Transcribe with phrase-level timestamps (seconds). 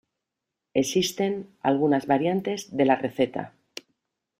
[0.73, 3.53] Existen algunas variantes de la receta.